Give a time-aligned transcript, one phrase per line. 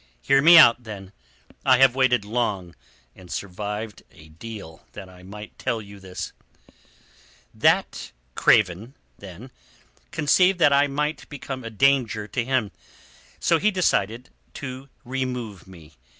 [0.23, 1.11] Hear me out, then!
[1.63, 2.75] I have waited long
[3.15, 6.33] and survived a deal that I might tell you this
[7.53, 9.51] "That craven, then,
[10.09, 12.71] conceived that I might become a danger to him;
[13.39, 15.93] so he decided to remove me.